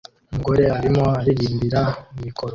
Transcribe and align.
Umugore 0.31 0.63
arimo 0.77 1.03
aririmbira 1.19 1.81
mikoro 2.23 2.49